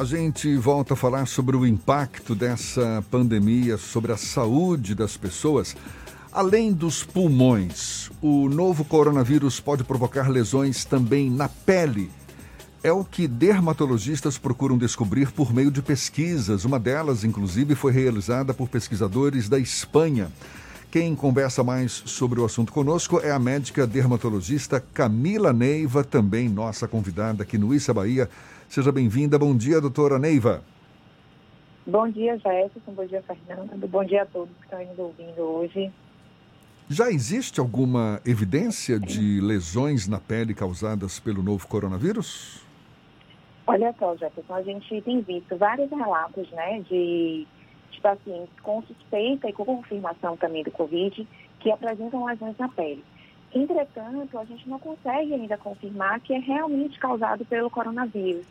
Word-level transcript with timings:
A 0.00 0.04
gente 0.04 0.56
volta 0.56 0.94
a 0.94 0.96
falar 0.96 1.26
sobre 1.26 1.54
o 1.54 1.66
impacto 1.66 2.34
dessa 2.34 3.04
pandemia 3.10 3.76
sobre 3.76 4.10
a 4.10 4.16
saúde 4.16 4.94
das 4.94 5.14
pessoas. 5.18 5.76
Além 6.32 6.72
dos 6.72 7.04
pulmões, 7.04 8.10
o 8.22 8.48
novo 8.48 8.82
coronavírus 8.82 9.60
pode 9.60 9.84
provocar 9.84 10.30
lesões 10.30 10.86
também 10.86 11.28
na 11.28 11.50
pele. 11.50 12.10
É 12.82 12.90
o 12.90 13.04
que 13.04 13.28
dermatologistas 13.28 14.38
procuram 14.38 14.78
descobrir 14.78 15.32
por 15.32 15.52
meio 15.52 15.70
de 15.70 15.82
pesquisas. 15.82 16.64
Uma 16.64 16.80
delas, 16.80 17.22
inclusive, 17.22 17.74
foi 17.74 17.92
realizada 17.92 18.54
por 18.54 18.70
pesquisadores 18.70 19.50
da 19.50 19.58
Espanha. 19.58 20.32
Quem 20.90 21.14
conversa 21.14 21.62
mais 21.62 22.02
sobre 22.06 22.40
o 22.40 22.44
assunto 22.46 22.72
conosco 22.72 23.20
é 23.20 23.30
a 23.32 23.38
médica 23.38 23.86
dermatologista 23.86 24.82
Camila 24.94 25.52
Neiva, 25.52 26.02
também 26.02 26.48
nossa 26.48 26.88
convidada 26.88 27.42
aqui 27.42 27.58
no 27.58 27.74
Issa 27.74 27.92
Bahia. 27.92 28.30
Seja 28.70 28.92
bem-vinda. 28.92 29.36
Bom 29.36 29.52
dia, 29.56 29.80
doutora 29.80 30.16
Neiva. 30.16 30.62
Bom 31.84 32.08
dia, 32.08 32.38
Jefferson. 32.38 32.92
Bom 32.92 33.04
dia, 33.04 33.20
Fernando. 33.20 33.88
Bom 33.88 34.04
dia 34.04 34.22
a 34.22 34.26
todos 34.26 34.54
que 34.58 34.62
estão 34.62 34.84
nos 34.86 34.96
ouvindo 34.96 35.42
hoje. 35.42 35.90
Já 36.88 37.10
existe 37.10 37.58
alguma 37.58 38.20
evidência 38.24 38.96
de 39.00 39.40
lesões 39.40 40.06
na 40.06 40.20
pele 40.20 40.54
causadas 40.54 41.18
pelo 41.18 41.42
novo 41.42 41.66
coronavírus? 41.66 42.64
Olha 43.66 43.92
só, 43.98 44.16
Jefferson, 44.16 44.54
a 44.54 44.62
gente 44.62 45.02
tem 45.02 45.20
visto 45.20 45.56
vários 45.56 45.90
relatos 45.90 46.48
né, 46.52 46.80
de 46.88 47.48
de 47.90 48.00
pacientes 48.00 48.54
com 48.62 48.82
suspeita 48.82 49.48
e 49.48 49.52
com 49.52 49.64
confirmação 49.64 50.36
também 50.36 50.62
do 50.62 50.70
Covid 50.70 51.26
que 51.58 51.72
apresentam 51.72 52.24
lesões 52.24 52.56
na 52.56 52.68
pele. 52.68 53.04
Entretanto, 53.52 54.38
a 54.38 54.44
gente 54.44 54.68
não 54.68 54.78
consegue 54.78 55.34
ainda 55.34 55.58
confirmar 55.58 56.20
que 56.20 56.32
é 56.32 56.38
realmente 56.38 56.98
causado 57.00 57.44
pelo 57.44 57.68
coronavírus. 57.68 58.46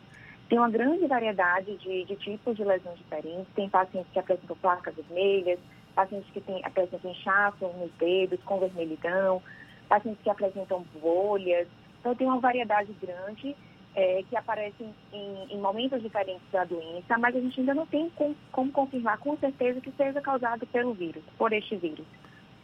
Tem 0.50 0.58
uma 0.58 0.68
grande 0.68 1.06
variedade 1.06 1.76
de, 1.76 2.04
de 2.06 2.16
tipos 2.16 2.56
de 2.56 2.64
lesões 2.64 2.98
diferentes. 2.98 3.46
Tem 3.54 3.68
pacientes 3.68 4.10
que 4.12 4.18
apresentam 4.18 4.56
placas 4.56 4.96
vermelhas, 4.96 5.60
pacientes 5.94 6.28
que 6.32 6.40
tem, 6.40 6.60
apresentam 6.64 7.12
inchaço 7.12 7.68
nos 7.78 7.92
dedos, 7.92 8.42
com 8.42 8.58
vermelhidão, 8.58 9.40
pacientes 9.88 10.20
que 10.24 10.28
apresentam 10.28 10.84
bolhas. 11.00 11.68
Então, 12.00 12.16
tem 12.16 12.26
uma 12.26 12.40
variedade 12.40 12.92
grande 13.00 13.54
é, 13.94 14.24
que 14.28 14.36
aparecem 14.36 14.92
em, 15.12 15.54
em, 15.54 15.60
momentos 15.60 16.02
diferentes 16.02 16.42
da 16.50 16.64
doença, 16.64 17.16
mas 17.16 17.36
a 17.36 17.40
gente 17.40 17.60
ainda 17.60 17.74
não 17.74 17.86
tem 17.86 18.10
com, 18.10 18.34
como 18.50 18.72
confirmar 18.72 19.18
com 19.18 19.36
certeza 19.36 19.80
que 19.80 19.92
seja 19.92 20.20
causado 20.20 20.66
pelo 20.66 20.94
vírus, 20.94 21.22
por 21.38 21.52
este 21.52 21.76
vírus. 21.76 22.06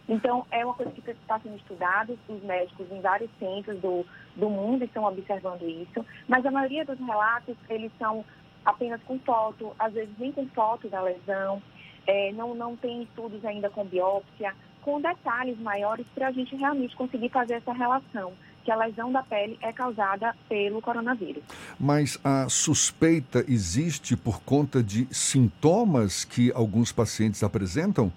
Então, 0.09 0.47
é 0.51 0.65
uma 0.65 0.75
coisa 0.75 0.93
que 0.93 1.11
está 1.11 1.39
sendo 1.41 1.57
estudada, 1.57 2.15
os 2.29 2.43
médicos 2.43 2.87
em 2.91 3.01
vários 3.01 3.31
centros 3.39 3.81
do, 3.81 4.07
do 4.37 4.49
mundo 4.49 4.85
estão 4.85 5.05
observando 5.05 5.63
isso, 5.69 6.05
mas 6.29 6.47
a 6.47 6.51
maioria 6.51 6.85
dos 6.85 6.99
relatos, 6.99 7.57
eles 7.69 7.91
são 7.99 8.25
apenas 8.65 9.01
com 9.03 9.19
foto, 9.21 9.75
às 9.79 9.93
vezes 9.93 10.15
nem 10.19 10.33
com 10.33 10.47
foto 10.49 10.89
da 10.89 11.03
lesão, 11.03 11.61
é, 12.07 12.33
não, 12.33 12.55
não 12.55 12.77
tem 12.77 13.03
estudos 13.03 13.45
ainda 13.45 13.69
com 13.69 13.85
biópsia, 13.85 14.55
com 14.83 15.01
detalhes 15.01 15.59
maiores 15.59 16.07
para 16.15 16.29
a 16.29 16.33
gente 16.33 16.55
realmente 16.55 16.95
conseguir 16.95 17.29
fazer 17.31 17.55
essa 17.55 17.73
relação 17.73 18.33
que 18.65 18.71
a 18.71 18.77
lesão 18.77 19.13
da 19.13 19.23
pele 19.23 19.57
é 19.61 19.73
causada 19.73 20.35
pelo 20.49 20.83
coronavírus. 20.83 21.43
Mas 21.79 22.19
a 22.25 22.49
suspeita 22.49 23.45
existe 23.49 24.17
por 24.17 24.43
conta 24.43 24.83
de 24.83 25.07
sintomas 25.13 26.25
que 26.25 26.53
alguns 26.53 26.91
pacientes 26.91 27.45
apresentam? 27.45 28.13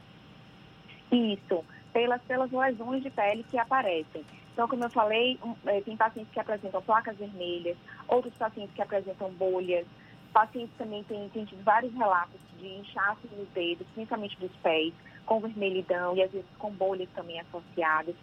Isso, 1.11 1.63
pelas, 1.99 2.21
pelas 2.21 2.49
lesões 2.49 3.03
de 3.03 3.09
pele 3.09 3.43
que 3.43 3.57
aparecem. 3.57 4.23
Então, 4.53 4.67
como 4.69 4.85
eu 4.85 4.89
falei, 4.89 5.37
é, 5.65 5.81
tem 5.81 5.97
pacientes 5.97 6.31
que 6.31 6.39
apresentam 6.39 6.81
placas 6.81 7.17
vermelhas, 7.17 7.77
outros 8.07 8.33
pacientes 8.35 8.73
que 8.73 8.81
apresentam 8.81 9.29
bolhas, 9.31 9.85
pacientes 10.33 10.73
também 10.77 11.03
têm, 11.03 11.27
têm 11.29 11.43
tido 11.43 11.61
vários 11.63 11.93
relatos 11.93 12.39
de 12.57 12.67
inchaço 12.67 13.27
nos 13.37 13.49
dedos, 13.49 13.85
principalmente 13.93 14.39
dos 14.39 14.51
pés, 14.63 14.93
com 15.25 15.41
vermelhidão 15.41 16.15
e 16.15 16.23
às 16.23 16.31
vezes 16.31 16.47
com 16.57 16.71
bolhas 16.71 17.09
também 17.13 17.39
associadas. 17.41 18.15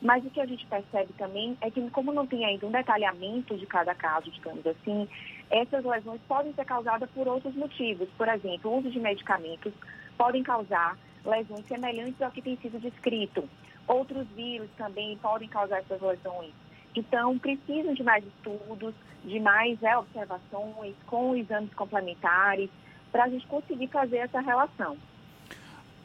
Mas 0.00 0.24
o 0.24 0.30
que 0.30 0.40
a 0.40 0.46
gente 0.46 0.64
percebe 0.66 1.12
também 1.14 1.56
é 1.60 1.70
que, 1.70 1.90
como 1.90 2.12
não 2.12 2.26
tem 2.26 2.44
ainda 2.44 2.66
um 2.66 2.70
detalhamento 2.70 3.56
de 3.56 3.66
cada 3.66 3.94
caso, 3.94 4.30
digamos 4.30 4.64
assim, 4.66 5.08
essas 5.50 5.84
lesões 5.84 6.20
podem 6.28 6.52
ser 6.52 6.64
causadas 6.64 7.10
por 7.10 7.26
outros 7.26 7.54
motivos. 7.56 8.08
Por 8.16 8.28
exemplo, 8.28 8.70
o 8.70 8.78
uso 8.78 8.90
de 8.90 9.00
medicamentos 9.00 9.72
podem 10.16 10.42
causar 10.42 10.96
lesões 11.26 11.66
semelhantes 11.66 12.20
ao 12.22 12.30
que 12.30 12.42
tem 12.42 12.56
sido 12.56 12.80
descrito. 12.80 13.48
Outros 13.86 14.26
vírus 14.34 14.68
também 14.76 15.16
podem 15.18 15.48
causar 15.48 15.78
essas 15.78 16.00
lesões. 16.00 16.52
Então, 16.94 17.38
precisam 17.38 17.92
de 17.92 18.02
mais 18.02 18.24
estudos, 18.24 18.94
de 19.24 19.38
mais 19.38 19.80
é, 19.82 19.96
observações, 19.98 20.94
com 21.06 21.36
exames 21.36 21.72
complementares, 21.74 22.70
para 23.12 23.24
a 23.24 23.28
gente 23.28 23.46
conseguir 23.46 23.88
fazer 23.88 24.18
essa 24.18 24.40
relação. 24.40 24.96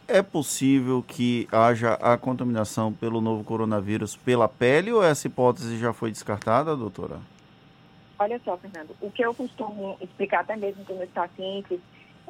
É 0.08 0.22
possível 0.22 1.02
que 1.02 1.48
haja 1.52 1.94
a 1.94 2.18
contaminação 2.18 2.92
pelo 2.92 3.22
novo 3.22 3.44
coronavírus 3.44 4.18
pela 4.18 4.50
pele 4.50 4.92
ou 4.92 5.02
essa 5.02 5.28
hipótese 5.28 5.78
já 5.78 5.94
foi 5.94 6.12
descartada, 6.12 6.76
doutora? 6.76 7.20
Olha 8.20 8.40
só, 8.44 8.58
Fernando, 8.58 8.96
o 9.02 9.10
que 9.10 9.24
eu 9.24 9.34
costumo 9.34 9.98
explicar 10.02 10.42
até 10.42 10.56
mesmo 10.56 10.84
com 10.86 10.96
meus 10.96 11.10
pacientes 11.10 11.80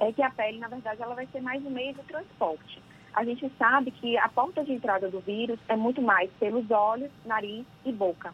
é 0.01 0.11
que 0.11 0.23
a 0.23 0.31
pele, 0.31 0.57
na 0.57 0.67
verdade, 0.67 1.01
ela 1.01 1.13
vai 1.13 1.27
ser 1.27 1.41
mais 1.41 1.63
um 1.63 1.69
meio 1.69 1.93
de 1.93 2.01
transporte. 2.03 2.81
A 3.13 3.23
gente 3.23 3.49
sabe 3.57 3.91
que 3.91 4.17
a 4.17 4.27
porta 4.29 4.63
de 4.63 4.73
entrada 4.73 5.07
do 5.09 5.19
vírus 5.19 5.59
é 5.69 5.75
muito 5.75 6.01
mais 6.01 6.29
pelos 6.39 6.69
olhos, 6.71 7.11
nariz 7.23 7.65
e 7.85 7.91
boca. 7.91 8.33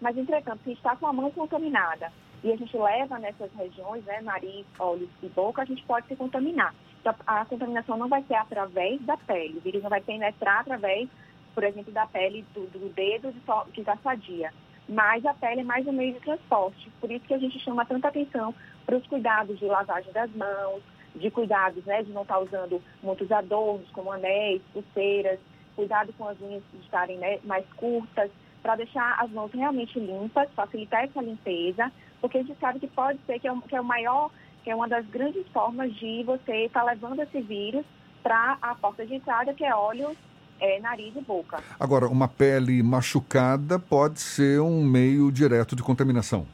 Mas, 0.00 0.16
entretanto, 0.16 0.62
se 0.62 0.72
está 0.72 0.94
com 0.94 1.08
a 1.08 1.12
mão 1.12 1.28
contaminada 1.32 2.12
e 2.44 2.52
a 2.52 2.56
gente 2.56 2.76
leva 2.76 3.18
nessas 3.18 3.52
regiões, 3.54 4.04
né, 4.04 4.20
nariz, 4.20 4.64
olhos 4.78 5.08
e 5.20 5.28
boca, 5.28 5.62
a 5.62 5.64
gente 5.64 5.82
pode 5.84 6.06
se 6.06 6.14
contaminar. 6.14 6.72
Então, 7.00 7.12
a 7.26 7.44
contaminação 7.46 7.96
não 7.96 8.08
vai 8.08 8.22
ser 8.22 8.34
através 8.34 9.00
da 9.02 9.16
pele. 9.16 9.58
O 9.58 9.60
vírus 9.60 9.82
não 9.82 9.90
vai 9.90 10.00
penetrar 10.00 10.60
através, 10.60 11.08
por 11.52 11.64
exemplo, 11.64 11.92
da 11.92 12.06
pele 12.06 12.44
do, 12.54 12.60
do 12.66 12.88
dedo 12.90 13.34
que 13.72 13.80
está 13.80 13.96
sadia. 13.96 14.52
Mas 14.88 15.26
a 15.26 15.34
pele 15.34 15.62
é 15.62 15.64
mais 15.64 15.84
um 15.84 15.92
meio 15.92 16.14
de 16.14 16.20
transporte. 16.20 16.88
Por 17.00 17.10
isso 17.10 17.24
que 17.24 17.34
a 17.34 17.38
gente 17.38 17.58
chama 17.58 17.84
tanta 17.84 18.06
atenção 18.06 18.54
para 18.86 18.96
os 18.96 19.06
cuidados 19.08 19.58
de 19.58 19.66
lavagem 19.66 20.12
das 20.12 20.30
mãos, 20.34 20.80
de 21.14 21.30
cuidados 21.30 21.84
né, 21.84 22.02
de 22.02 22.12
não 22.12 22.22
estar 22.22 22.34
tá 22.34 22.40
usando 22.40 22.82
muitos 23.02 23.30
adornos, 23.30 23.88
como 23.92 24.12
anéis, 24.12 24.62
pulseiras, 24.72 25.38
cuidado 25.74 26.12
com 26.16 26.28
as 26.28 26.40
unhas 26.40 26.62
estarem 26.82 27.18
né, 27.18 27.38
mais 27.44 27.64
curtas, 27.76 28.30
para 28.62 28.76
deixar 28.76 29.16
as 29.20 29.30
mãos 29.30 29.50
realmente 29.52 29.98
limpas, 29.98 30.48
facilitar 30.54 31.04
essa 31.04 31.22
limpeza, 31.22 31.90
porque 32.20 32.38
a 32.38 32.42
gente 32.42 32.58
sabe 32.58 32.80
que 32.80 32.88
pode 32.88 33.18
ser 33.26 33.38
que 33.38 33.48
é 33.48 33.52
que 33.68 33.76
é 33.76 33.80
o 33.80 33.84
maior 33.84 34.30
que 34.64 34.70
é 34.70 34.74
uma 34.74 34.88
das 34.88 35.06
grandes 35.06 35.46
formas 35.48 35.94
de 35.94 36.22
você 36.24 36.66
estar 36.66 36.80
tá 36.80 36.86
levando 36.86 37.20
esse 37.20 37.40
vírus 37.40 37.84
para 38.22 38.58
a 38.60 38.74
porta 38.74 39.06
de 39.06 39.14
entrada, 39.14 39.54
que 39.54 39.64
é 39.64 39.74
olhos, 39.74 40.16
é, 40.60 40.80
nariz 40.80 41.14
e 41.16 41.20
boca. 41.20 41.62
Agora, 41.78 42.06
uma 42.08 42.28
pele 42.28 42.82
machucada 42.82 43.78
pode 43.78 44.20
ser 44.20 44.60
um 44.60 44.84
meio 44.84 45.30
direto 45.30 45.74
de 45.74 45.82
contaminação? 45.82 46.46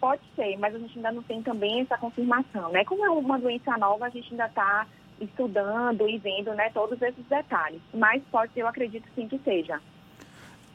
Pode 0.00 0.22
ser, 0.36 0.56
mas 0.58 0.74
a 0.74 0.78
gente 0.78 0.96
ainda 0.96 1.12
não 1.12 1.22
tem 1.22 1.42
também 1.42 1.80
essa 1.80 1.98
confirmação, 1.98 2.70
né? 2.70 2.84
Como 2.84 3.04
é 3.04 3.10
uma 3.10 3.38
doença 3.38 3.76
nova, 3.76 4.06
a 4.06 4.10
gente 4.10 4.30
ainda 4.30 4.46
está 4.46 4.86
estudando 5.20 6.08
e 6.08 6.18
vendo, 6.18 6.54
né, 6.54 6.70
todos 6.70 7.00
esses 7.02 7.24
detalhes. 7.26 7.80
Mas 7.92 8.22
pode 8.30 8.52
ser, 8.52 8.60
eu 8.60 8.68
acredito 8.68 9.04
sim 9.14 9.26
que 9.26 9.38
seja. 9.38 9.80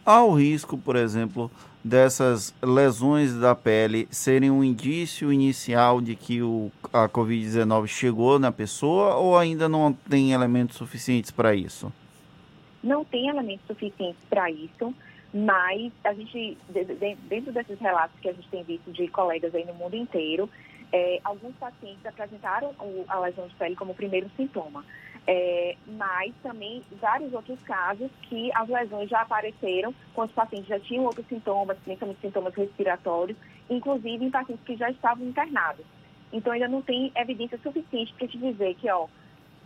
Há 0.06 0.22
o 0.22 0.34
risco, 0.34 0.78
por 0.78 0.98
exemplo, 0.98 1.50
dessas 1.82 2.54
lesões 2.62 3.34
da 3.34 3.56
pele 3.56 4.06
serem 4.12 4.52
um 4.52 4.62
indício 4.62 5.32
inicial 5.32 6.02
de 6.02 6.16
que 6.16 6.42
o, 6.42 6.70
a 6.92 7.08
Covid-19 7.08 7.88
chegou 7.88 8.38
na 8.38 8.52
pessoa 8.52 9.16
ou 9.16 9.38
ainda 9.38 9.70
não 9.70 9.94
tem 9.94 10.34
elementos 10.34 10.76
suficientes 10.76 11.32
para 11.32 11.56
isso? 11.56 11.92
Não 12.84 13.06
tem 13.06 13.30
elementos 13.30 13.66
suficientes 13.66 14.20
para 14.30 14.52
isso, 14.52 14.94
mas 15.34 15.92
a 16.04 16.14
gente, 16.14 16.58
dentro 17.28 17.52
desses 17.52 17.80
relatos 17.80 18.20
que 18.20 18.30
a 18.30 18.34
gente 18.34 18.48
tem 18.50 18.64
visto 18.64 18.92
de 18.92 19.08
colegas 19.08 19.54
aí 19.56 19.66
no 19.66 19.74
mundo 19.74 19.96
inteiro, 19.96 20.48
é, 20.92 21.20
alguns 21.24 21.56
pacientes 21.56 22.06
apresentaram 22.06 22.76
a 23.08 23.20
lesão 23.20 23.48
de 23.48 23.56
pele 23.56 23.76
como 23.76 23.96
primeiro 23.96 24.30
sintoma. 24.38 24.86
É, 25.26 25.76
mas 25.88 26.34
também 26.44 26.84
vários 27.00 27.34
outros 27.34 27.60
casos 27.62 28.12
que 28.24 28.52
as 28.54 28.68
lesões 28.68 29.10
já 29.10 29.22
apareceram 29.22 29.96
quando 30.14 30.30
os 30.30 30.36
pacientes 30.36 30.68
já 30.68 30.80
tinham 30.80 31.06
outros 31.06 31.26
sintomas, 31.28 31.78
principalmente 31.80 32.20
sintomas 32.22 32.54
respiratórios, 32.54 33.38
inclusive 33.70 34.26
em 34.26 34.30
pacientes 34.30 34.64
que 34.66 34.76
já 34.76 34.92
estavam 34.92 35.26
internados. 35.26 35.86
Então 36.32 36.52
ainda 36.52 36.68
não 36.68 36.82
tem 36.82 37.12
evidência 37.16 37.58
suficiente 37.64 38.14
para 38.14 38.28
te 38.28 38.38
dizer 38.38 38.76
que, 38.76 38.90
ó, 38.90 39.08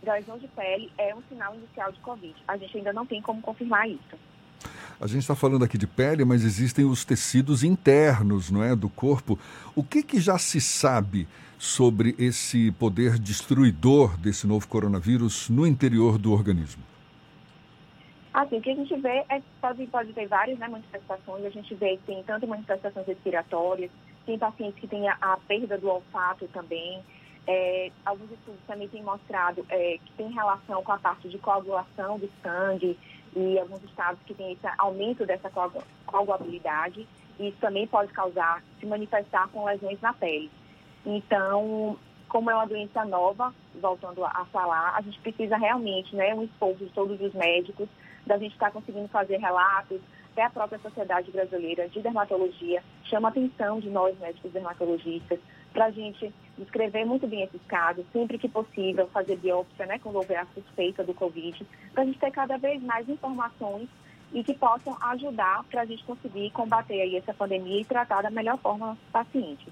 lesão 0.02 0.38
de 0.38 0.46
pele 0.48 0.90
é 0.96 1.14
um 1.14 1.22
sinal 1.22 1.54
inicial 1.54 1.90
de 1.92 1.98
Covid. 2.00 2.34
A 2.46 2.56
gente 2.56 2.78
ainda 2.78 2.92
não 2.92 3.04
tem 3.04 3.20
como 3.20 3.42
confirmar 3.42 3.88
isso. 3.88 4.16
A 5.00 5.06
gente 5.06 5.20
está 5.20 5.36
falando 5.36 5.64
aqui 5.64 5.78
de 5.78 5.86
pele, 5.86 6.24
mas 6.24 6.44
existem 6.44 6.84
os 6.84 7.04
tecidos 7.04 7.62
internos, 7.62 8.50
não 8.50 8.64
é, 8.64 8.74
do 8.74 8.88
corpo. 8.88 9.38
O 9.76 9.84
que, 9.84 10.02
que 10.02 10.20
já 10.20 10.36
se 10.38 10.60
sabe 10.60 11.28
sobre 11.56 12.16
esse 12.18 12.72
poder 12.72 13.16
destruidor 13.16 14.16
desse 14.18 14.44
novo 14.46 14.66
coronavírus 14.66 15.48
no 15.48 15.64
interior 15.64 16.18
do 16.18 16.32
organismo? 16.32 16.82
Assim, 18.34 18.58
o 18.58 18.60
que 18.60 18.70
a 18.70 18.74
gente 18.74 18.94
vê 18.96 19.24
é 19.28 19.40
que 19.40 19.46
pode, 19.60 19.86
pode 19.86 20.12
ter 20.12 20.26
várias 20.26 20.58
né, 20.58 20.66
manifestações. 20.66 21.44
A 21.44 21.50
gente 21.50 21.74
vê 21.76 21.96
que 21.96 22.02
tem 22.04 22.22
tanto 22.24 22.46
manifestações 22.46 23.06
respiratórias, 23.06 23.90
tem 24.26 24.36
pacientes 24.36 24.80
que 24.80 24.88
têm 24.88 25.08
a, 25.08 25.16
a 25.20 25.36
perda 25.46 25.78
do 25.78 25.88
olfato 25.88 26.48
também. 26.48 27.02
É, 27.46 27.90
alguns 28.04 28.30
estudos 28.32 28.60
também 28.66 28.88
têm 28.88 29.02
mostrado 29.02 29.64
é, 29.70 29.98
que 30.04 30.12
tem 30.16 30.30
relação 30.30 30.82
com 30.82 30.92
a 30.92 30.98
parte 30.98 31.28
de 31.28 31.38
coagulação 31.38 32.18
do 32.18 32.28
sangue 32.42 32.98
e 33.38 33.58
alguns 33.58 33.82
estados 33.84 34.20
que 34.26 34.34
têm 34.34 34.52
esse 34.52 34.66
aumento 34.78 35.24
dessa 35.24 35.50
coagulabilidade. 36.06 37.06
Isso 37.38 37.56
também 37.60 37.86
pode 37.86 38.12
causar, 38.12 38.62
se 38.80 38.86
manifestar 38.86 39.48
com 39.48 39.64
lesões 39.64 40.00
na 40.00 40.12
pele. 40.12 40.50
Então, 41.06 41.96
como 42.28 42.50
é 42.50 42.54
uma 42.54 42.66
doença 42.66 43.04
nova, 43.04 43.54
voltando 43.80 44.24
a, 44.24 44.44
falar, 44.52 44.96
a 44.96 45.00
gente 45.00 45.18
precisa 45.20 45.56
realmente, 45.56 46.14
né, 46.16 46.34
um 46.34 46.42
esforço 46.42 46.84
de 46.84 46.90
todos 46.90 47.20
os 47.20 47.32
médicos, 47.32 47.88
da 48.26 48.36
gente 48.36 48.52
estar 48.52 48.66
tá 48.66 48.72
conseguindo 48.72 49.08
fazer 49.08 49.38
relatos, 49.38 50.00
até 50.32 50.44
a 50.44 50.50
própria 50.50 50.78
Sociedade 50.78 51.30
Brasileira 51.30 51.88
de 51.88 52.00
Dermatologia 52.00 52.82
chama 53.04 53.28
a 53.28 53.30
atenção 53.30 53.80
de 53.80 53.88
nós, 53.88 54.18
médicos 54.18 54.52
dermatologistas, 54.52 55.38
para 55.72 55.86
a 55.86 55.90
gente 55.90 56.32
descrever 56.58 57.04
muito 57.04 57.26
bem 57.26 57.42
esses 57.42 57.60
casos, 57.66 58.04
sempre 58.12 58.38
que 58.38 58.48
possível, 58.48 59.08
fazer 59.08 59.36
biópsia, 59.36 59.86
né, 59.86 59.98
quando 59.98 60.16
houver 60.16 60.38
a 60.38 60.46
suspeita 60.54 61.04
do 61.04 61.14
Covid, 61.14 61.66
para 61.92 62.02
a 62.02 62.06
gente 62.06 62.18
ter 62.18 62.30
cada 62.30 62.56
vez 62.58 62.82
mais 62.82 63.08
informações 63.08 63.88
e 64.32 64.44
que 64.44 64.54
possam 64.54 64.96
ajudar 65.00 65.64
para 65.70 65.82
a 65.82 65.84
gente 65.84 66.04
conseguir 66.04 66.50
combater 66.50 67.00
aí 67.00 67.16
essa 67.16 67.32
pandemia 67.32 67.80
e 67.80 67.84
tratar 67.84 68.22
da 68.22 68.30
melhor 68.30 68.58
forma 68.58 68.92
os 68.92 68.98
pacientes. 69.10 69.68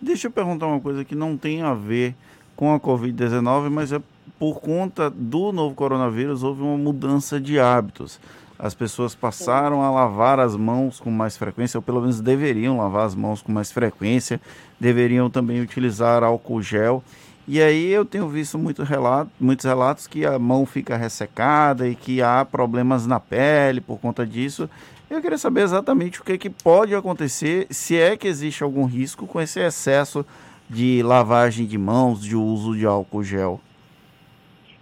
Deixa 0.00 0.28
eu 0.28 0.30
perguntar 0.30 0.66
uma 0.66 0.80
coisa 0.80 1.04
que 1.04 1.14
não 1.14 1.36
tem 1.36 1.62
a 1.62 1.74
ver 1.74 2.14
com 2.54 2.72
a 2.72 2.80
Covid-19, 2.80 3.70
mas 3.70 3.92
é 3.92 4.00
por 4.38 4.60
conta 4.60 5.10
do 5.10 5.52
novo 5.52 5.74
coronavírus 5.74 6.42
houve 6.42 6.62
uma 6.62 6.76
mudança 6.76 7.40
de 7.40 7.58
hábitos. 7.58 8.20
As 8.58 8.74
pessoas 8.74 9.14
passaram 9.14 9.82
a 9.82 9.90
lavar 9.90 10.40
as 10.40 10.56
mãos 10.56 10.98
com 10.98 11.10
mais 11.10 11.36
frequência, 11.36 11.78
ou 11.78 11.82
pelo 11.82 12.00
menos 12.00 12.20
deveriam 12.20 12.78
lavar 12.78 13.06
as 13.06 13.14
mãos 13.14 13.42
com 13.42 13.52
mais 13.52 13.70
frequência, 13.70 14.40
deveriam 14.80 15.28
também 15.28 15.60
utilizar 15.60 16.22
álcool 16.22 16.62
gel. 16.62 17.02
E 17.46 17.62
aí 17.62 17.92
eu 17.92 18.04
tenho 18.04 18.28
visto 18.28 18.58
muito 18.58 18.82
relato, 18.82 19.30
muitos 19.38 19.64
relatos 19.64 20.06
que 20.06 20.26
a 20.26 20.38
mão 20.38 20.66
fica 20.66 20.96
ressecada 20.96 21.88
e 21.88 21.94
que 21.94 22.20
há 22.20 22.44
problemas 22.44 23.06
na 23.06 23.20
pele 23.20 23.80
por 23.80 23.98
conta 23.98 24.26
disso. 24.26 24.68
Eu 25.08 25.22
queria 25.22 25.38
saber 25.38 25.60
exatamente 25.60 26.20
o 26.20 26.24
que, 26.24 26.36
que 26.36 26.50
pode 26.50 26.92
acontecer, 26.94 27.68
se 27.70 27.96
é 27.96 28.16
que 28.16 28.26
existe 28.26 28.64
algum 28.64 28.84
risco 28.84 29.26
com 29.26 29.40
esse 29.40 29.60
excesso 29.60 30.26
de 30.68 31.00
lavagem 31.04 31.64
de 31.66 31.78
mãos, 31.78 32.20
de 32.20 32.34
uso 32.34 32.76
de 32.76 32.84
álcool 32.84 33.22
gel. 33.22 33.60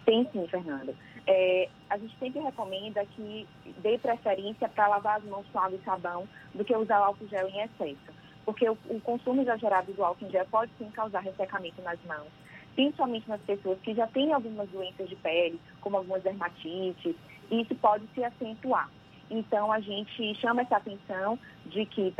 Tem 0.06 0.26
sim, 0.32 0.47
Fernando. 0.50 0.94
É, 1.26 1.69
a 1.94 1.96
gente 1.96 2.19
sempre 2.19 2.41
recomenda 2.41 3.06
que 3.06 3.46
dê 3.79 3.96
preferência 3.99 4.69
para 4.69 4.88
lavar 4.88 5.19
as 5.19 5.25
mãos 5.25 5.46
com 5.52 5.61
água 5.61 5.79
e 5.81 5.85
sabão 5.85 6.29
do 6.52 6.64
que 6.64 6.75
usar 6.75 7.00
o 7.00 7.05
álcool 7.05 7.29
gel 7.29 7.49
em 7.49 7.61
excesso. 7.61 8.12
Porque 8.44 8.69
o, 8.69 8.76
o 8.91 9.00
consumo 9.00 9.43
exagerado 9.43 9.93
do 9.93 10.05
álcool 10.05 10.29
gel 10.29 10.44
pode 10.50 10.73
sim 10.76 10.91
causar 10.91 11.20
ressecamento 11.20 11.81
nas 11.82 11.99
mãos, 12.05 12.26
principalmente 12.75 13.29
nas 13.29 13.41
pessoas 13.43 13.79
que 13.81 13.94
já 13.94 14.08
têm 14.08 14.32
algumas 14.32 14.69
doenças 14.70 15.08
de 15.08 15.14
pele, 15.14 15.61
como 15.81 15.96
algumas 15.96 16.23
dermatites, 16.25 17.14
e 17.49 17.61
isso 17.61 17.75
pode 17.76 18.05
se 18.12 18.25
acentuar. 18.25 18.90
Então, 19.31 19.70
a 19.70 19.79
gente 19.79 20.35
chama 20.35 20.62
essa 20.62 20.76
atenção 20.76 21.38
de 21.67 21.87
que 21.87 22.12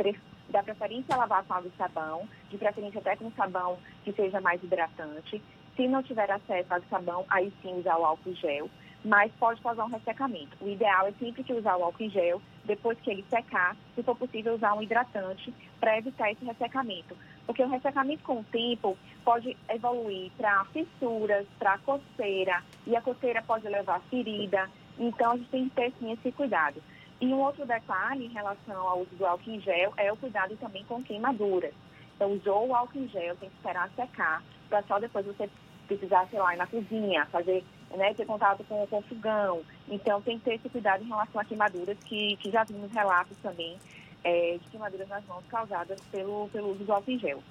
dá 0.49 0.63
preferência 0.63 1.13
a 1.13 1.17
lavar 1.17 1.43
com 1.43 1.53
água 1.53 1.69
e 1.73 1.77
sabão, 1.77 2.29
de 2.49 2.57
preferência 2.57 3.01
até 3.01 3.17
com 3.17 3.29
sabão 3.31 3.77
que 4.05 4.13
seja 4.13 4.39
mais 4.39 4.63
hidratante. 4.63 5.43
Se 5.75 5.85
não 5.85 6.01
tiver 6.01 6.31
acesso 6.31 6.71
a 6.71 6.75
água 6.77 6.85
e 6.87 6.89
sabão, 6.89 7.25
aí 7.29 7.53
sim 7.61 7.77
usar 7.77 7.97
o 7.97 8.05
álcool 8.05 8.33
gel, 8.35 8.69
mas 9.05 9.31
pode 9.39 9.61
causar 9.61 9.85
um 9.85 9.89
ressecamento. 9.89 10.57
O 10.59 10.67
ideal 10.67 11.07
é 11.07 11.11
sempre 11.13 11.43
que 11.43 11.53
usar 11.53 11.77
o 11.77 11.83
álcool 11.83 12.03
em 12.03 12.09
gel, 12.09 12.41
depois 12.65 12.99
que 12.99 13.11
ele 13.11 13.23
secar, 13.29 13.77
se 13.93 14.01
for 14.01 14.15
possível 14.15 14.55
usar 14.55 14.73
um 14.73 14.81
hidratante 14.81 15.53
para 15.79 15.97
evitar 15.99 16.31
esse 16.31 16.43
ressecamento. 16.43 17.15
Porque 17.45 17.61
o 17.61 17.69
ressecamento 17.69 18.23
com 18.23 18.39
o 18.39 18.43
tempo 18.45 18.97
pode 19.23 19.55
evoluir 19.69 20.31
para 20.35 20.65
fissuras, 20.65 21.45
para 21.59 21.77
coceira, 21.77 22.63
e 22.87 22.95
a 22.95 23.01
coceira 23.01 23.43
pode 23.43 23.67
levar 23.69 23.97
a 23.97 24.09
ferida. 24.09 24.67
Então 24.97 25.33
a 25.33 25.37
gente 25.37 25.49
tem 25.49 25.69
que 25.69 25.75
ter 25.75 25.93
sim 25.99 26.11
esse 26.11 26.31
cuidado. 26.31 26.81
E 27.21 27.27
um 27.27 27.39
outro 27.39 27.63
detalhe 27.65 28.25
em 28.25 28.33
relação 28.33 28.87
ao 28.87 29.01
uso 29.01 29.15
do 29.15 29.25
álcool 29.25 29.51
em 29.51 29.61
gel 29.61 29.93
é 29.97 30.11
o 30.11 30.17
cuidado 30.17 30.57
também 30.57 30.83
com 30.85 31.03
queimaduras. 31.03 31.73
Então, 32.15 32.31
usou 32.31 32.67
o 32.67 32.75
álcool 32.75 32.99
em 32.99 33.07
gel, 33.09 33.35
tem 33.35 33.49
que 33.49 33.55
esperar 33.55 33.89
secar, 33.95 34.41
para 34.69 34.81
só 34.83 34.99
depois 34.99 35.25
você 35.25 35.49
precisar, 35.85 36.27
sei 36.29 36.39
lá, 36.39 36.53
ir 36.53 36.57
na 36.57 36.67
cozinha, 36.67 37.25
fazer, 37.27 37.63
né, 37.95 38.13
ter 38.13 38.25
contato 38.25 38.63
com, 38.63 38.85
com 38.87 39.01
fogão. 39.03 39.61
Então, 39.89 40.21
tem 40.21 40.37
que 40.39 40.45
ter 40.45 40.55
esse 40.55 40.69
cuidado 40.69 41.03
em 41.03 41.07
relação 41.07 41.41
a 41.41 41.45
queimaduras, 41.45 41.97
que, 42.05 42.37
que 42.37 42.51
já 42.51 42.63
vimos 42.63 42.91
relatos 42.91 43.37
também 43.41 43.77
é, 44.25 44.57
de 44.61 44.69
queimaduras 44.69 45.07
nas 45.07 45.23
mãos 45.25 45.43
causadas 45.47 45.99
pelo, 46.11 46.49
pelo 46.49 46.71
uso 46.71 46.83
do 46.83 46.91
álcool 46.91 47.11
em 47.11 47.19
gel. 47.19 47.43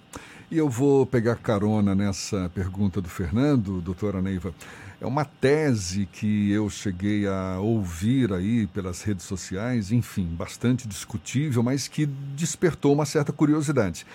E 0.50 0.58
eu 0.58 0.68
vou 0.68 1.06
pegar 1.06 1.36
carona 1.36 1.94
nessa 1.94 2.50
pergunta 2.52 3.00
do 3.00 3.08
Fernando, 3.08 3.80
doutora 3.80 4.20
Neiva. 4.20 4.52
É 5.00 5.06
uma 5.06 5.24
tese 5.24 6.06
que 6.06 6.50
eu 6.50 6.68
cheguei 6.68 7.26
a 7.26 7.58
ouvir 7.60 8.32
aí 8.32 8.66
pelas 8.66 9.02
redes 9.02 9.24
sociais, 9.24 9.92
enfim, 9.92 10.26
bastante 10.26 10.88
discutível, 10.88 11.62
mas 11.62 11.88
que 11.88 12.06
despertou 12.06 12.92
uma 12.92 13.06
certa 13.06 13.32
curiosidade. 13.32 14.06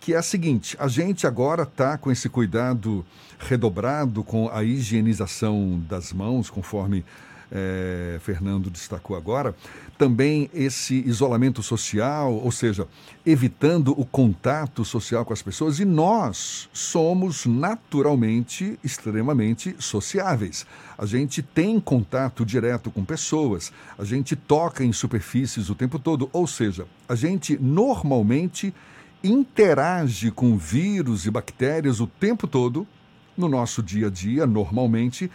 Que 0.00 0.14
é 0.14 0.16
a 0.16 0.22
seguinte: 0.22 0.76
a 0.78 0.88
gente 0.88 1.26
agora 1.26 1.62
está 1.62 1.98
com 1.98 2.10
esse 2.10 2.28
cuidado 2.28 3.04
redobrado 3.38 4.24
com 4.24 4.48
a 4.50 4.62
higienização 4.62 5.82
das 5.88 6.12
mãos, 6.12 6.50
conforme 6.50 7.04
é, 7.50 8.18
Fernando 8.20 8.70
destacou 8.70 9.16
agora, 9.16 9.54
também 9.96 10.50
esse 10.54 11.02
isolamento 11.06 11.62
social, 11.62 12.32
ou 12.32 12.52
seja, 12.52 12.86
evitando 13.24 13.98
o 13.98 14.04
contato 14.04 14.84
social 14.84 15.24
com 15.24 15.32
as 15.32 15.42
pessoas, 15.42 15.80
e 15.80 15.84
nós 15.84 16.68
somos 16.72 17.46
naturalmente 17.46 18.78
extremamente 18.84 19.74
sociáveis. 19.78 20.66
A 20.96 21.06
gente 21.06 21.42
tem 21.42 21.80
contato 21.80 22.44
direto 22.44 22.90
com 22.90 23.04
pessoas, 23.04 23.72
a 23.98 24.04
gente 24.04 24.36
toca 24.36 24.84
em 24.84 24.92
superfícies 24.92 25.68
o 25.70 25.74
tempo 25.74 25.98
todo, 25.98 26.28
ou 26.32 26.46
seja, 26.46 26.86
a 27.08 27.14
gente 27.14 27.58
normalmente 27.60 28.72
interage 29.22 30.30
com 30.30 30.56
vírus 30.56 31.26
e 31.26 31.30
bactérias 31.30 32.00
o 32.00 32.06
tempo 32.06 32.46
todo 32.46 32.86
no 33.36 33.48
nosso 33.48 33.82
dia 33.82 34.08
a 34.08 34.10
dia, 34.10 34.46
normalmente 34.46 35.30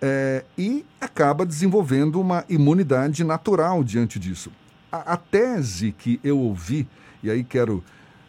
é, 0.00 0.44
e 0.58 0.84
acaba 1.00 1.46
desenvolvendo 1.46 2.20
uma 2.20 2.44
imunidade 2.48 3.24
natural 3.24 3.82
diante 3.82 4.18
disso. 4.18 4.52
A, 4.90 5.14
a 5.14 5.16
tese 5.16 5.92
que 5.92 6.20
eu 6.22 6.38
ouvi, 6.38 6.86
e 7.22 7.30
aí 7.30 7.42
quero 7.42 7.82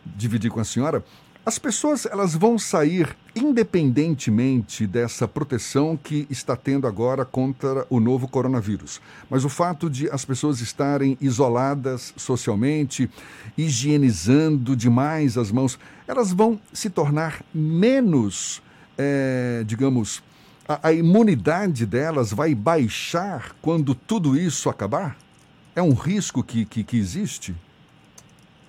dividir 0.05 0.49
com 0.49 0.59
a 0.59 0.63
senhora, 0.63 1.03
as 1.45 1.59
pessoas 1.59 2.07
elas 2.07 2.33
vão 2.33 2.57
sair 2.57 3.15
independentemente 3.35 4.87
dessa 4.87 5.27
proteção 5.27 5.95
que 5.95 6.25
está 6.27 6.55
tendo 6.55 6.87
agora 6.87 7.23
contra 7.23 7.85
o 7.87 7.99
novo 7.99 8.27
coronavírus. 8.27 8.99
Mas 9.29 9.45
o 9.45 9.49
fato 9.49 9.87
de 9.87 10.09
as 10.09 10.25
pessoas 10.25 10.59
estarem 10.59 11.15
isoladas 11.21 12.13
socialmente, 12.17 13.09
higienizando 13.55 14.75
demais 14.75 15.37
as 15.37 15.51
mãos, 15.51 15.77
elas 16.07 16.31
vão 16.31 16.59
se 16.73 16.89
tornar 16.89 17.43
menos, 17.53 18.61
é, 18.97 19.63
digamos, 19.67 20.23
a, 20.67 20.87
a 20.87 20.93
imunidade 20.93 21.85
delas 21.85 22.31
vai 22.31 22.55
baixar 22.55 23.55
quando 23.61 23.93
tudo 23.93 24.35
isso 24.35 24.67
acabar? 24.67 25.15
É 25.75 25.81
um 25.81 25.93
risco 25.93 26.41
que, 26.41 26.65
que, 26.65 26.83
que 26.83 26.97
existe? 26.97 27.53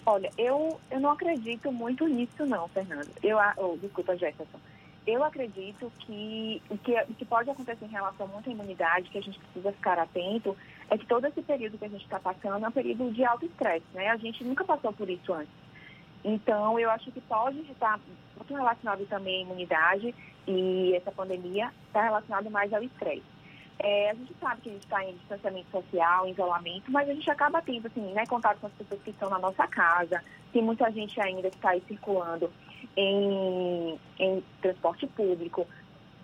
Olha, 0.09 0.31
eu, 0.39 0.81
eu 0.89 1.01
não 1.01 1.11
acredito 1.11 1.73
muito 1.73 2.07
nisso 2.07 2.47
não, 2.47 2.69
Fernando. 2.69 3.11
Eu, 3.25 3.39
oh, 3.57 3.77
desculpa, 3.77 4.17
Jefferson. 4.17 4.61
Eu 5.05 5.25
acredito 5.25 5.93
que 5.99 6.63
o 6.71 6.79
que, 6.79 6.95
que 7.15 7.25
pode 7.25 7.51
acontecer 7.51 7.85
em 7.85 7.89
relação 7.89 8.29
muito 8.29 8.49
à 8.49 8.53
imunidade, 8.53 9.11
que 9.11 9.19
a 9.19 9.21
gente 9.21 9.39
precisa 9.39 9.73
ficar 9.73 9.99
atento, 9.99 10.57
é 10.91 10.97
que 10.97 11.07
todo 11.07 11.27
esse 11.27 11.43
período 11.43 11.77
que 11.77 11.85
a 11.85 11.89
gente 11.89 12.05
está 12.05 12.21
passando 12.21 12.65
é 12.65 12.69
um 12.69 12.73
período 12.73 13.13
de 13.13 13.25
alto 13.25 13.47
estresse, 13.47 13.87
né? 13.95 14.09
A 14.09 14.17
gente 14.17 14.45
nunca 14.45 14.65
passou 14.65 14.93
por 14.93 15.11
isso 15.11 15.33
antes. 15.33 15.53
Então, 16.25 16.79
eu 16.79 16.89
acho 16.91 17.11
que 17.11 17.21
pode 17.21 17.61
estar 17.71 17.99
muito 18.37 18.55
relacionado 18.55 19.07
também 19.07 19.39
à 19.39 19.43
imunidade 19.43 20.15
e 20.47 20.95
essa 20.95 21.11
pandemia 21.11 21.73
está 21.89 22.03
relacionado 22.03 22.49
mais 22.51 22.73
ao 22.73 22.83
estresse. 22.83 23.36
É, 23.79 24.11
a 24.11 24.15
gente 24.15 24.35
sabe 24.41 24.61
que 24.63 24.69
a 24.71 24.73
gente 24.73 24.83
está 24.83 25.05
em 25.05 25.13
distanciamento 25.15 25.71
social, 25.71 26.27
em 26.27 26.31
isolamento, 26.31 26.91
mas 26.91 27.09
a 27.09 27.13
gente 27.13 27.31
acaba 27.31 27.61
tendo 27.61 27.87
assim, 27.87 28.13
né, 28.13 28.25
contato 28.27 28.59
com 28.59 28.67
as 28.69 28.73
pessoas 28.73 29.03
que 29.03 29.11
estão 29.11 29.29
na 29.29 29.39
nossa 29.39 29.67
casa. 29.67 30.23
Tem 30.53 30.63
muita 30.63 30.91
gente 30.91 31.21
ainda 31.21 31.51
que 31.51 31.57
está 31.57 31.71
aí 31.71 31.83
circulando 31.87 32.51
em, 32.97 33.99
em 34.19 34.43
transporte 34.63 35.07
público. 35.09 35.67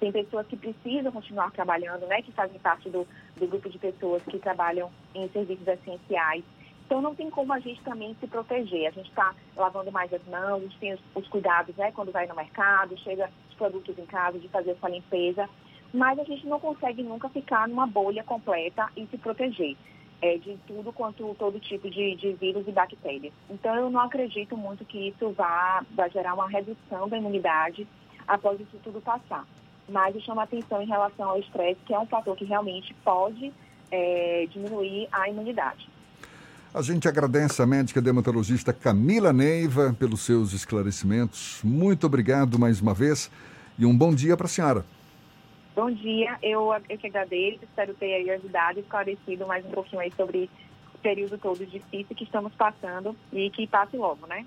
Tem 0.00 0.10
pessoas 0.10 0.46
que 0.46 0.56
precisam 0.56 1.12
continuar 1.12 1.50
trabalhando, 1.50 2.06
né, 2.06 2.22
que 2.22 2.32
fazem 2.32 2.58
parte 2.58 2.88
do, 2.88 3.06
do 3.36 3.46
grupo 3.46 3.68
de 3.68 3.78
pessoas 3.78 4.22
que 4.22 4.38
trabalham 4.38 4.90
em 5.14 5.28
serviços 5.28 5.66
essenciais. 5.66 6.42
Então 6.86 7.00
não 7.00 7.14
tem 7.14 7.30
como 7.30 7.52
a 7.52 7.58
gente 7.58 7.80
também 7.82 8.14
se 8.18 8.26
proteger. 8.26 8.88
A 8.88 8.90
gente 8.90 9.08
está 9.08 9.34
lavando 9.56 9.92
mais 9.92 10.12
as 10.12 10.22
mãos, 10.26 10.56
a 10.56 10.60
gente 10.60 10.78
tem 10.78 10.92
os, 10.94 11.00
os, 11.14 11.28
cuidados, 11.28 11.74
né? 11.76 11.92
Quando 11.92 12.12
vai 12.12 12.26
no 12.26 12.34
mercado, 12.34 12.98
chega 12.98 13.30
os 13.48 13.54
produtos 13.54 13.96
em 13.98 14.04
casa, 14.06 14.38
de 14.38 14.48
fazer 14.48 14.72
essa 14.72 14.88
limpeza. 14.88 15.48
Mas 15.92 16.18
a 16.18 16.24
gente 16.24 16.46
não 16.46 16.58
consegue 16.58 17.02
nunca 17.02 17.28
ficar 17.28 17.68
numa 17.68 17.86
bolha 17.86 18.24
completa 18.24 18.88
e 18.96 19.06
se 19.06 19.18
proteger. 19.18 19.76
é, 20.22 20.38
de 20.38 20.56
tudo 20.68 20.92
quanto 20.92 21.34
todo 21.36 21.58
tipo 21.58 21.90
de, 21.90 22.14
de 22.14 22.32
vírus 22.34 22.66
e 22.66 22.70
bactérias. 22.70 23.32
Então, 23.50 23.74
eu 23.74 23.90
não 23.90 24.00
acredito 24.00 24.56
muito 24.56 24.84
que 24.84 25.08
isso 25.08 25.32
vá, 25.32 25.84
vá 25.96 26.08
gerar 26.08 26.34
uma 26.34 26.48
redução 26.48 27.08
da 27.08 27.18
imunidade 27.18 27.86
após 28.26 28.58
isso 28.60 28.78
tudo 28.84 29.00
passar. 29.00 29.44
Mas 29.88 30.14
eu 30.14 30.20
chamo 30.20 30.38
a 30.40 30.44
atenção 30.44 30.80
em 30.80 30.86
relação 30.86 31.28
ao 31.28 31.40
estresse, 31.40 31.80
que 31.84 31.92
é 31.92 31.98
um 31.98 32.06
fator 32.06 32.36
que 32.36 32.44
realmente 32.44 32.94
pode 33.04 33.52
é, 33.90 34.46
diminuir 34.48 35.08
a 35.10 35.28
imunidade. 35.28 35.90
A 36.72 36.80
gente 36.80 37.06
agradece 37.06 37.60
a 37.60 37.66
médica 37.66 38.00
dermatologista 38.00 38.72
Camila 38.72 39.32
Neiva 39.32 39.94
pelos 39.98 40.20
seus 40.20 40.52
esclarecimentos. 40.52 41.60
Muito 41.64 42.06
obrigado 42.06 42.58
mais 42.58 42.80
uma 42.80 42.94
vez 42.94 43.28
e 43.76 43.84
um 43.84 43.94
bom 43.94 44.14
dia 44.14 44.36
para 44.36 44.46
a 44.46 44.48
senhora. 44.48 44.84
Bom 45.74 45.90
dia, 45.90 46.36
eu, 46.42 46.70
eu 46.86 46.98
que 46.98 47.06
agradeço, 47.06 47.64
espero 47.64 47.94
ter 47.94 48.12
aí 48.12 48.30
ajudado 48.30 48.78
e 48.78 48.82
esclarecido 48.82 49.46
mais 49.46 49.64
um 49.64 49.70
pouquinho 49.70 50.02
aí 50.02 50.12
sobre 50.14 50.50
o 50.94 50.98
período 50.98 51.38
todo 51.38 51.64
difícil 51.64 52.14
que 52.14 52.24
estamos 52.24 52.54
passando 52.54 53.16
e 53.32 53.48
que 53.48 53.66
passe 53.66 53.96
logo, 53.96 54.26
né? 54.26 54.44